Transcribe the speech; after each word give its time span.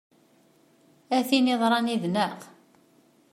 A 1.17 1.19
tin 1.27 1.49
yeḍran 1.49 1.89
yid-neɣ! 1.91 2.37